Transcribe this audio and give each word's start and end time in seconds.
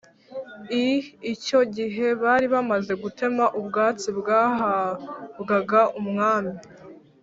i 0.83 0.85
Icyo 1.33 1.59
gihe 1.75 2.07
bari 2.23 2.45
bamaze 2.53 2.93
gutema 3.03 3.45
ubwatsi 3.59 4.07
bwahabwaga 4.19 5.81
umwami 5.99 6.53